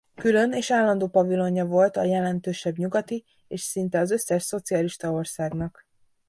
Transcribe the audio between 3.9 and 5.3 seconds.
az összes szocialista